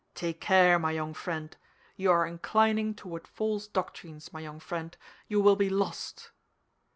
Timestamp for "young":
0.93-1.13, 4.39-4.59